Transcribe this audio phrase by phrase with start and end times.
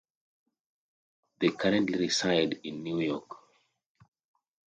[1.39, 3.37] They currently reside in New York.